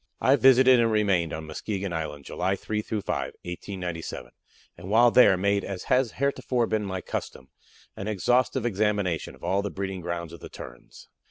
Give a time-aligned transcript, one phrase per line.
[0.19, 4.31] I visited and remained on Muskegon Island July 3 5, 1897,
[4.75, 7.49] and while there made, as has heretofore been my custom,
[7.95, 11.07] an exhaustive examination of all the breeding grounds of the Terns.